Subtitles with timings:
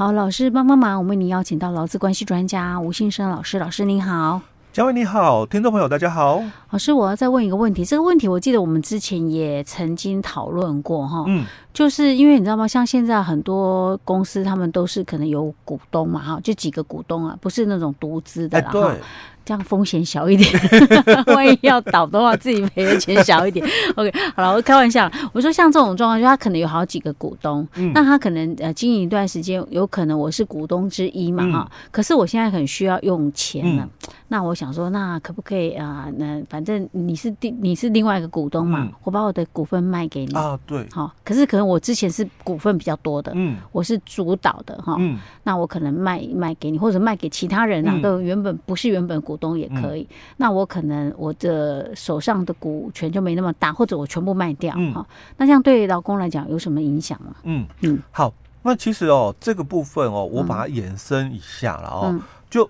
[0.00, 4.40] 好，老师帮帮忙，我们为您邀请到劳资关系专家吴信生老师，老师您好。
[4.72, 6.42] 嘉伟你好，听众朋友大家好。
[6.70, 11.44] 老师，我要再问一个问题，这个问题我记得我们之前也曾经讨论过哈，嗯，
[11.74, 12.66] 就是因为你知道吗？
[12.66, 18.80] 像现在很多公司他们都是可能有股东嘛哈，就几个股东啊，不是那种独资的哈。
[18.88, 18.98] 欸
[19.44, 20.50] 这样风险小一点，
[21.34, 23.66] 万一要倒的话，自己赔的钱小一点。
[23.96, 25.10] OK，好了，我开玩笑。
[25.32, 31.68] 我说像这种状况，就他可能有好几个股东，嗯、那他可能呃经营一段时间，有可能我是股东之一嘛哈。
[31.70, 33.90] 嗯、可是我现在很需要用钱了，嗯、
[34.28, 36.12] 那我想说，那可不可以啊、呃？
[36.18, 40.58] 那反正你是第你是另外一个股东嘛，嗯、我把我的股份卖给你啊。
[40.66, 41.12] 对，好。
[41.24, 49.40] 可是可能我之前是股份比较多的，嗯，我是主导的哈，嗯，那我可能卖卖给你，或者卖给其他人啊，嗯、都原本不是原本股。
[49.40, 55.06] 东也可以，嗯、那我可能我的手上的股权就没那么大，或者我全部卖掉哈、嗯哦。
[55.38, 57.34] 那这样对老公来讲有什么影响吗？
[57.44, 58.30] 嗯嗯，好，
[58.60, 62.68] 那其实哦，这个部分哦，我把它延伸一下了哦，嗯、就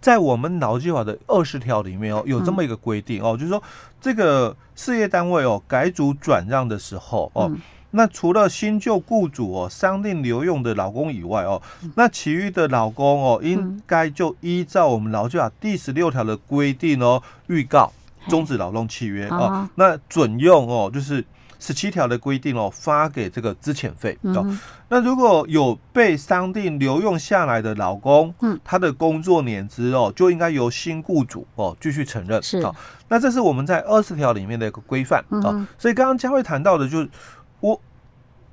[0.00, 3.62] 在我们劳基法的二十条里面哦，有这么一个规定哦，嗯、就是说
[4.00, 7.50] 这个事业单位哦改组转让的时候哦。
[7.52, 7.60] 嗯
[7.94, 11.60] 那除了新旧雇主哦商定留用的老公以外哦，
[11.94, 17.92] 那其余的老公哦，应该就依照我们劳基法第十六条的规定哦，预告
[18.28, 19.68] 终止劳动契约哦。
[19.74, 21.22] 那准用哦，就是
[21.60, 24.58] 十七条的规定哦，发给这个资遣费哦。
[24.88, 32.42] 那如果有被商定留用下来的老公，嗯，他的工作年资哦，就应该由新雇主哦继续承认。
[32.42, 32.74] 是啊，
[33.08, 35.68] 那这是我们在二十条里面的一个规范啊。
[35.76, 37.10] 所以刚刚佳慧谈到的就是。
[37.62, 37.80] 我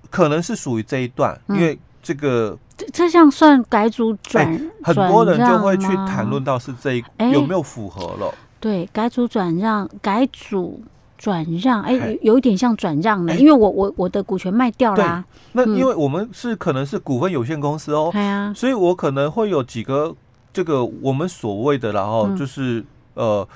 [0.10, 8.28] 可能是属于这一段，因为这个这这项算改组转、欸，很多人就会去谈论到是这一有没有符合了？
[8.28, 10.82] 欸、对，改组转让，改组
[11.18, 15.26] 转让，哎、欸，有一点像转让呢，欸、因为我我我的股权卖掉了、啊。
[15.52, 20.16] 那因为我们是可能是股份有限公司哦，嗯、所以我可能会有几个
[20.54, 22.80] 这个我们所谓的，然后就是、
[23.16, 23.48] 嗯、呃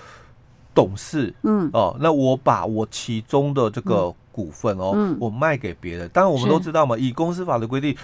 [0.76, 1.70] 董事，嗯。
[1.74, 4.14] 哦、呃，那我把我其中的这个。
[4.34, 6.10] 嗯股份哦，嗯、我卖给别人。
[6.12, 7.96] 当然我们都知道嘛，以公司法的规定，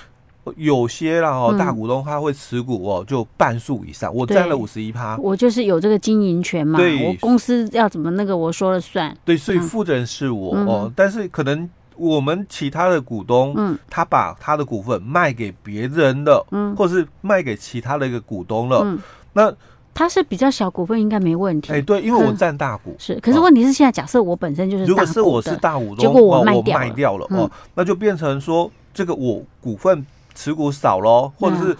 [0.57, 6.78] 有些然后大股东他会持股哦，就半数以上，嗯、我占了五十一趴，我就是有这个经营权嘛。
[6.78, 9.17] 对，我公司要怎么那个我说了算。
[9.25, 19.00] 对，所以负责人是我、嗯、哦，但是可能我们其他的股东，嗯，他把他的股份卖给别人了，嗯，或是卖给其他的一个股东了，嗯，
[19.34, 19.51] 那。
[20.00, 21.74] 他是比较小股份，应该没问题。
[21.74, 22.96] 哎，对，因为我占大股。
[22.98, 31.76] 是，可是问题是现在假设我本身就是大股，如果是我是大股东，结果我卖掉，我卖掉了哦，那就变成说这个我股份持股少了，或者是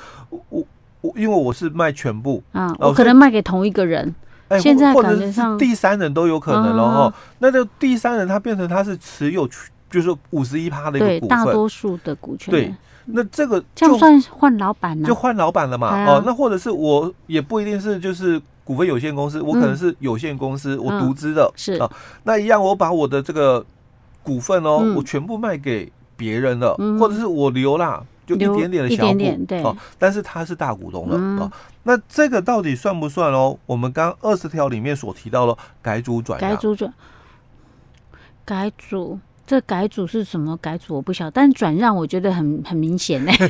[0.50, 0.62] 我
[1.00, 4.13] 我因为我是卖全部啊，我可能卖给同一个人。
[4.50, 7.13] 哎，现在感觉上第三人都有可能了哈。
[7.38, 9.47] 那就第三人他变成他是持有
[9.89, 12.51] 就是五十一趴的一个股份，大多数的股权。
[12.51, 12.73] 对。
[13.11, 15.07] 那这个这样算换老板了？
[15.07, 15.88] 就换老板了嘛？
[15.88, 21.91] 啊、哦，那或者是我也不一定是就是股份有限公司，我可能是有限公司，嗯、我独资的，是啊、哦。
[22.25, 23.66] 那一样，我把我的这个
[24.22, 31.51] 股份哦，嗯、我全部卖给别人了，嗯、或者是我留啦，就一点点的小股，点对哦，但是他是大股东了哦。
[31.81, 33.57] 那这个到底算不算哦？
[33.66, 36.94] 我们刚二十条里面所提到的改组转让，改组转，
[38.45, 39.17] 改组。
[39.49, 40.93] 这改组是什么改组？
[40.93, 43.31] 我不晓得，但转让我觉得很很明显呢。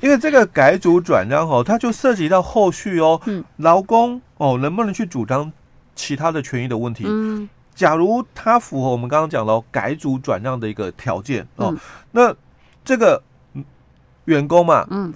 [0.00, 5.52] 因为这个改组转让哦，它就涉及到后续哦，嗯，劳工哦能不能去主张
[5.94, 7.04] 其他的权益的问题。
[7.06, 11.72] 嗯，假如他符合我们刚刚讲的改组转让的一个条件哦，
[12.10, 12.34] 那
[12.84, 13.22] 这个
[14.24, 15.14] 员工嘛，嗯，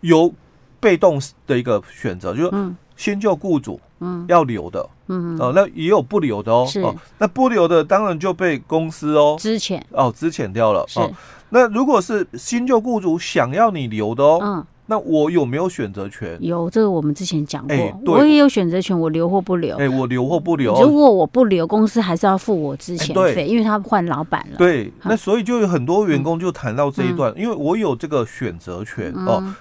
[0.00, 0.32] 有
[0.80, 3.78] 被动的一个选择，就是先救雇主。
[3.84, 3.89] 嗯，
[4.28, 5.38] 要留的，嗯。
[5.38, 6.80] 哦，那也有不留的哦，是。
[6.80, 9.80] 哦，那不留的当然就被公司哦支遣。
[9.90, 11.00] 哦支遣掉了，是。
[11.00, 11.10] 哦。
[11.50, 16.38] 那如果是新旧雇主想要你留的哦，嗯，那我有没有选择权？
[16.40, 19.76] 有，这个我们之前讲过，欸、我也有选择权，我留或不留。
[19.76, 20.80] 哎、欸，我留或不留。
[20.80, 24.58] 如果我不留，公司还是要付我之前费，欸、因为他换老板了。
[24.58, 29.54] 对，那所以就有很多员工就谈到这一段，嗯、因为我有这个选择权、嗯、哦。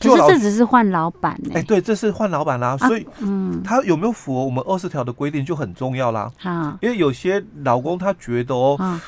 [0.00, 6.30] 可是这只是换老板哎、欸，对，这是换老板啦，啊、所以，嗯，他有没有符合我们二十条的规定就很重要啦。
[6.42, 8.98] 啊，因为有些老公他觉得哦，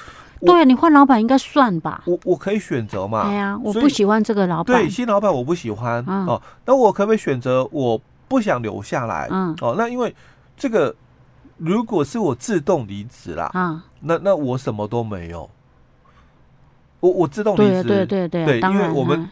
[0.44, 2.02] 对你换老板应该算吧？
[2.04, 3.24] 我我可以选择嘛？
[3.24, 7.98] 对呀，我不喜欢这个老板，对新老板我不喜欢、嗯、哦，那我可不可以选择我
[8.28, 9.28] 不想留下来？
[9.30, 10.14] 嗯，哦，那因为
[10.58, 10.94] 这个
[11.56, 15.48] 如果是我自动离职啦，啊，那那我什么都没有，
[17.00, 19.18] 我我自动离职，对对对对，因为我们。
[19.18, 19.26] 劳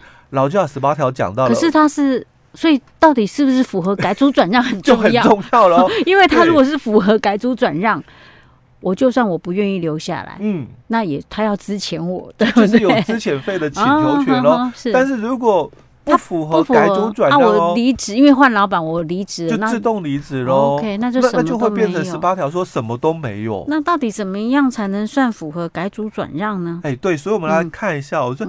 [0.48, 5.86] 基法十八条讲到了，可是他是，所以到底是不是符合改组转让很重要，就很重要了。
[6.06, 8.02] 因为他如果是符合改组转让，
[8.80, 14.70] 我就算我不愿意留下来，嗯，那也他要支遣我，对就是有支遣费的请求权喽。
[14.74, 15.70] 是，但是如果
[16.02, 20.76] 不符合改组转让，我离职，因为换老板，我离职就自动离职喽。
[20.78, 23.64] OK，那就那就会变成十八条，说什么都没有。
[23.68, 26.80] 那到底怎么样才能算符合改组转让呢？
[26.82, 28.46] 哎，对，所以我们来看一下，我说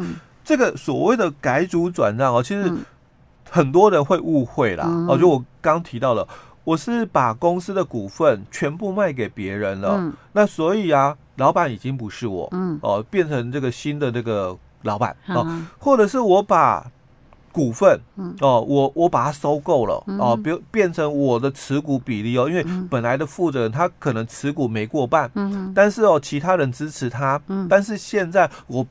[0.52, 2.70] 这个所谓的改组转让哦，其实
[3.50, 4.86] 很多人会误会啦。
[5.08, 6.28] 哦，就我刚提到了。
[6.64, 15.44] 我是把公司的股份全部卖给别人了，嗯、那所以啊，老板已经不是我，嗯，哦、呃，变成这个新的这个老板哦，
[15.80, 16.86] 或者是我把
[17.52, 28.86] 股份，哦、呃，我我把它收购了，哦、比如变成我的持股比例哦，因为本来的负责人他可能持股没过半，嗯，但是哦，其他人支持他，嗯，但是现在我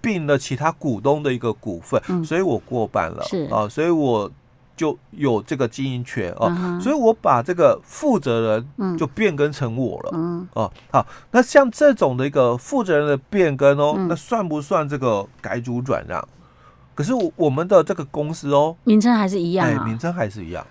[0.00, 4.30] 并了其他股东的一个股份，嗯、所以我过半了，是啊、呃，所以我。
[4.76, 6.80] 就有这个经营权哦，uh.
[6.80, 16.26] 所以我把这个负责人就变更成我了，嗯、哦，好，那像这种的一个负责人的变更哦，嗯、那算不算这个改组转让？
[16.94, 20.66] 可是我我们的这个公司哦，名称还是一样、啊，哎，名称还是一样，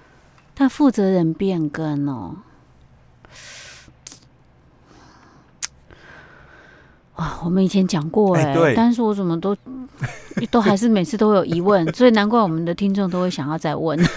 [0.55, 2.35] 但负责人变更哦。
[7.19, 9.53] 啊，我们以前讲过哎、欸，对但是我怎么都
[10.49, 13.99] 都还是每次都有疑问， 所以难怪我们的听众都会想要再问。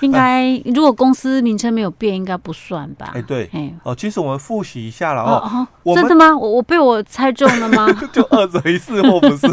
[0.00, 3.12] 应该如果公司名称没有变，应该不算吧？
[3.14, 6.36] 哎，对，哎，哦，其实我们复习一下了哦，哦，真的吗？
[6.36, 7.86] 我我被我猜中了吗？
[8.12, 9.46] 就二择一是或不是？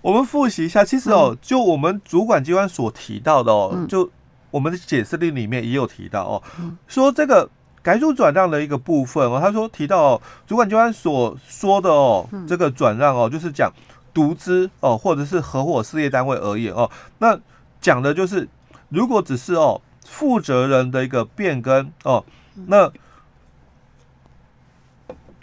[0.00, 4.08] 我们复习一下，其实哦，嗯、就我们主管机关所提到的哦，嗯、就
[4.52, 7.50] 我们的解释令里面也有提到哦，嗯、说这个。
[7.86, 13.72] 改组转让的一个部分哦，他说提到哦，主管机关所说的哦，这个转让哦，就是讲
[14.12, 17.38] 独资哦，或者是合伙事业单位而言哦，那
[17.80, 18.48] 讲的就是
[18.88, 22.24] 如果只是哦负责人的一个变更哦，
[22.66, 22.90] 那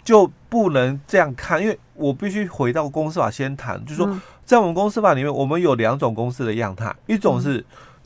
[0.04, 7.64] 就不能这样看，因为我必须回到公司法先谈，就是说在我们公司法里面，我们有两种公司的样态，一种是。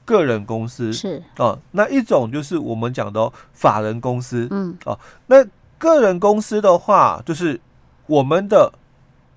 [0.08, 1.22] 个人公司是。
[1.36, 4.74] 哦、呃，那一种就是我们讲的法人公司，嗯。
[4.86, 5.46] 哦、呃，那
[5.76, 7.60] 个人公司的话，就是
[8.06, 8.72] 我们的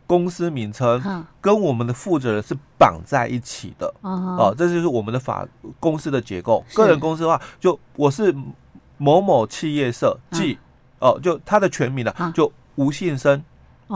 [0.08, 5.46] 公司名称跟我们的负责人是绑在一起的，哦、这就是我们的法
[5.78, 6.64] 公司的结构。
[6.70, 6.78] 是。
[6.78, 8.34] 个人公司的话，就我是
[8.98, 10.58] 某某企业社，即
[11.00, 13.44] 哦、就他的全名了，嗯、就吴信生，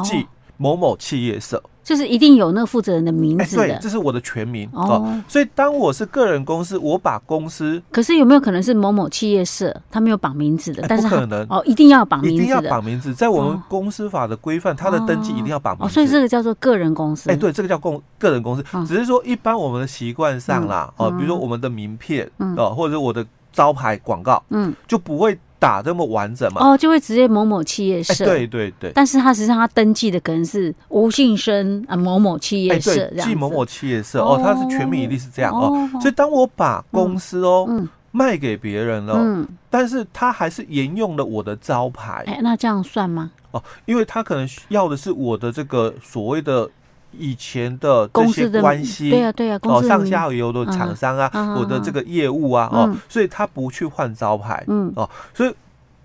[0.04, 1.62] 即某某企业社。
[1.86, 5.22] 就是一定有那个负责人的名字的，对，这是我的全名哦。
[5.28, 10.84] 所以当我是个人公司，我把公司，可是有没有可能是某某企业社，他没有绑名字的？
[10.90, 15.94] 但是不可能哦，一定要绑名字，一定要绑名字，在我们公司法的规范，他的登记一定要绑名字。
[15.94, 17.30] 所以这个叫做个人公司。
[17.30, 22.28] 哎，对，这个叫公个人公司，只是说一般我们的习惯上啦，哦，比如说我们的名片，
[22.58, 23.24] 哦，或者我的
[23.54, 25.38] 招牌广告，嗯，就不会。
[25.60, 26.62] 打这么完整嘛？
[26.62, 28.26] 哦，就会直接某某企业社。
[28.26, 28.92] 对对对。
[28.94, 35.90] 但是他实际上他登记的可能是吴信生啊某某企业社，记某某企业社哦，他是全名一定是这样哦。
[36.02, 37.68] 所以当我把公司哦
[38.12, 43.32] 卖给别人了，嗯，但是他还是沿用了我的招牌，哎，那这样算吗？
[43.52, 46.70] 哦，因为他可能要的是我的这个所谓的
[47.18, 55.54] 以前的这些关系，对呀对呀，哦，上下游的厂商啊，我的这个业务啊，哦，所以他不去换招牌，嗯，哦，所以。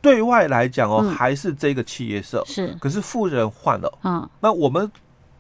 [0.03, 4.91] 对外来讲哦，嗯、还是这个企业社是，可是负责人换了，嗯，那我们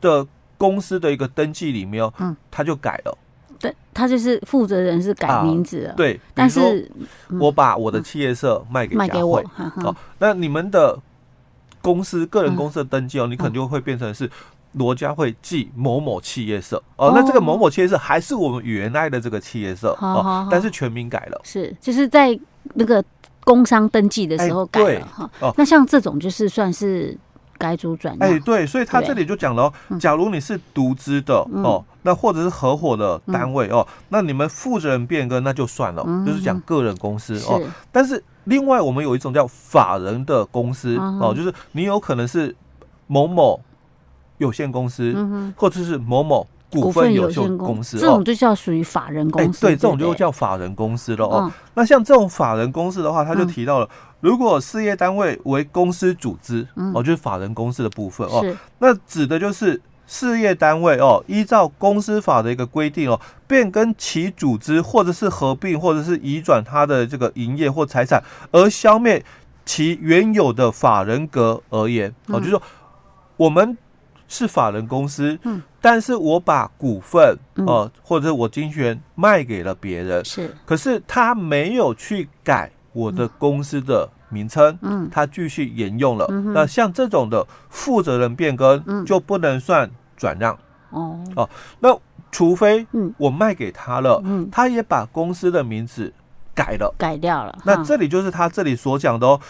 [0.02, 0.26] 的
[0.58, 3.18] 公司的一个登记里面哦，嗯，他就改了，
[3.58, 6.92] 对，他就是负责人是改名字了，啊、对，但是
[7.40, 9.42] 我把我的企业社卖给佳慧，
[9.76, 10.94] 哦，那你们的
[11.80, 14.30] 公司个人公司的登记哦，嗯、你可能就会变成是
[14.72, 22.38] 罗佳慧记某某企业社，哦，哦，那这个某某企业社还是我们原来的这个企业社，哦，哦，但是全名改了，是，就是在
[22.74, 23.04] 那个。
[23.42, 27.16] 工商登记的时候改了哈，哦，那像这种就是算是
[27.56, 37.60] 改组转让，哎，对，所以他这里就讲了哦，假如你是独资的哦，那或者是合伙的单位哦，那你们负责人变更那就算了，就是讲个人公司哦。
[37.90, 42.54] 但是另外我们有一种叫法人的公司哦，就是你有可能是
[43.06, 43.58] 某某
[44.40, 45.14] 有限公司，
[45.56, 46.46] 或者是某某。
[46.72, 49.62] 股份有限公司，这种就叫属于法人公司。
[49.62, 51.52] 对，这种就叫法人公司了哦。
[51.74, 53.88] 那像这种法人公司的话，他就提到了，
[54.20, 58.56] 如果事业单位为公司组织，哦，就是法人公司的部分哦。
[58.78, 69.24] 那指的就是事业单位哦，依照公司法的一个规定哦，变更其组织，或者是合并，或者是移转他的这个营业或财产，而消灭
[69.66, 72.62] 其原有的法人格而言哦，就是说
[73.36, 73.76] 我们。
[74.30, 86.26] 是法人公司，嗯，但是我把股份，呃，或者我经营权卖给了别人，是，可是他没有去改我的公司的名称，嗯，它继续沿用了。
[86.30, 90.56] 嗯、那像这种的负责人变更，嗯，就不能算转让。
[90.90, 91.18] 哦。
[91.34, 91.98] 哦，那
[92.30, 92.86] 除非
[93.18, 96.12] 我卖给他了，嗯，他也把公司的名字
[96.54, 97.58] 改了，改掉了。
[97.64, 99.40] 那这里就是他这里所讲的哦。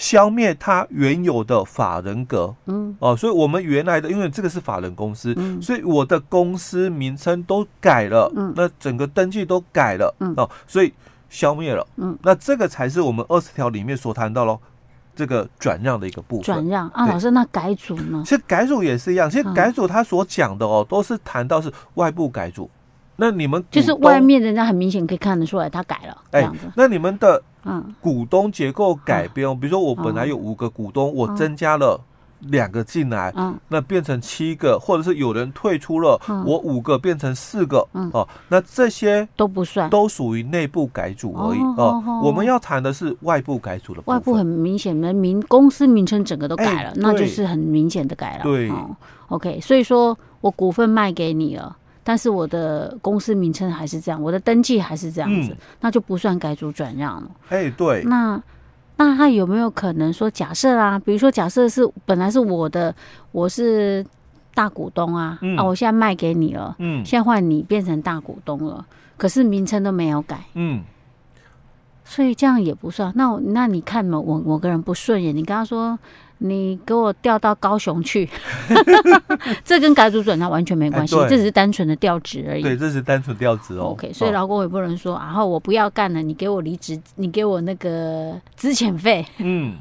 [0.00, 10.90] 消灭他原有的法人格，嗯，哦，所以我们原来的，因为这个是法人公司，嗯，所以我的公司名称都改了，嗯，那整个登记都改了，嗯，哦，所以
[11.28, 14.58] 消灭了，嗯，那这个才是我们二十条里面所谈到喽，
[15.14, 16.44] 这个转让的一个部分。
[16.44, 18.22] 转让啊，老师，那改组呢？
[18.24, 22.70] 其实改组也是一样，其实改组他所讲的哦，都是谈到是外部改组，
[23.20, 27.40] 那你们就是外面人家很明显可以看得出来他改了，这样子，那你们的。
[27.62, 32.00] 嗯，股东结构改变哦，比如说我本来有五个股东，我增加了
[32.38, 42.02] 两个进来，嗯，那变成七个，或者是有人退出了，我五个变成四个，嗯，哦，那这些都不算，都属于内部改组而已哦。
[42.24, 44.16] 我们要谈的是外部改组的部分。
[44.16, 48.42] 外部很明显的名公司名称整个都改了，那就是很明显的改了。
[48.42, 48.72] 对
[49.28, 51.76] ，OK，所以说我股份卖给你了。
[52.02, 57.30] 但是我的公司名称还是这样，我的登记还是这样子，嗯、那就不算改组转让了。
[57.48, 58.02] 哎、欸，对。
[58.04, 58.42] 那
[58.96, 62.94] 那他有没有可能说，假设啊，比如说假设是本来是我的，
[63.32, 64.04] 我是
[64.54, 68.84] 大股东啊，嗯、啊，我现在卖给你了，嗯，现在换你变成大股东了，
[69.16, 70.82] 可是名称都没有改，嗯，
[72.04, 73.12] 所以这样也不算。
[73.14, 75.98] 那那你看嘛，我我个人不顺眼，你跟他说。
[76.42, 78.26] 你给我调到高雄去，
[79.62, 82.62] 这跟改组转让完全没关系，欸、这只是单纯的调职而已。
[82.62, 83.90] 对，这是单纯调职哦。
[83.90, 89.22] OK，所以劳工也不能说，然后我不要干了，你给我离职，你给我那个资遣费。
[89.36, 89.76] 嗯，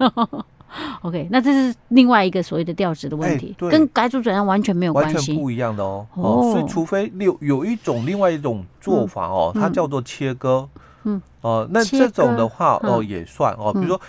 [1.02, 6.06] OK，那这是另外一个所谓的调职的问题，欸、跟改组转让完全没有关系，完全不一样的哦。
[6.16, 10.68] 哦，所以除非有有一种另外一种做法哦，嗯、它叫做切割。
[11.06, 14.02] 嗯，哦、呃，那这种的话哦、呃、也算哦，比如说。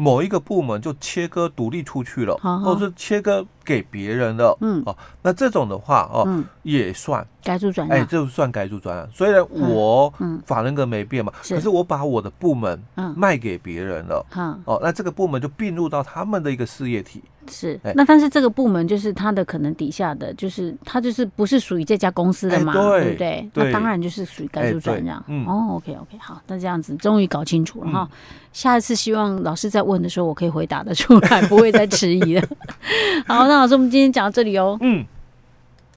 [0.00, 7.26] 某一个部门就切割独立出去了，或者是切割给别人了，嗯，哦，那这种的话，哦，也算。
[7.42, 9.10] 改组转让，哎，这算改组转让。
[9.10, 10.12] 虽然我
[10.44, 12.78] 法人格没变嘛，可是我把我的部门
[13.16, 14.24] 卖给别人了，
[14.66, 17.22] 哦，那这个部门就并入到他们的一个事业体。
[17.50, 23.50] 是，那但是这个部门就是他的可能底下的，就是他就是不是属于这家公司的嘛，对不对？
[23.54, 25.18] 那当然就是属于改组转让。
[25.46, 28.08] 哦，OK OK，好，那这样子终于搞清楚了哈。
[28.52, 32.46] 下一次希望老师在问的时候，我可以回答得出来，不会再迟疑了。
[33.26, 34.78] 好，那老师，我们今天讲到这里哦。
[34.80, 35.04] 嗯。